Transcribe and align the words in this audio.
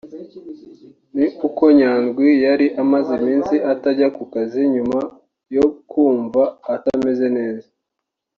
ni 1.15 1.25
uko 1.47 1.63
Nyandwi 1.79 2.27
yari 2.45 2.67
amaze 2.81 3.11
iminsi 3.21 3.55
atajya 3.73 4.07
ku 4.15 4.23
kazi 4.33 4.61
nyuma 4.73 4.99
yo 5.55 5.65
kumva 5.89 6.43
atameze 6.75 7.27
neza 7.37 7.67